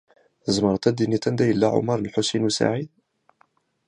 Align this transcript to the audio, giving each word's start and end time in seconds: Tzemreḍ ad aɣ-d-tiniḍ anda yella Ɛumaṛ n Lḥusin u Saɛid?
Tzemreḍ 0.43 0.75
ad 0.75 0.85
aɣ-d-tiniḍ 0.89 1.23
anda 1.29 1.43
yella 1.47 1.67
Ɛumaṛ 1.75 1.97
n 1.99 2.05
Lḥusin 2.07 2.47
u 2.49 2.51
Saɛid? 2.57 2.91